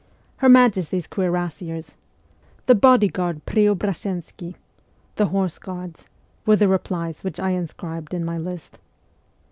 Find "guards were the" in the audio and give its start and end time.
5.59-6.67